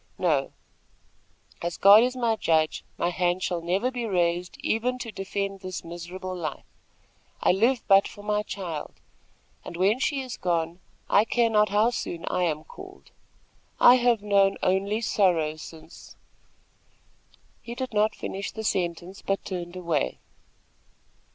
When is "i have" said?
13.79-14.23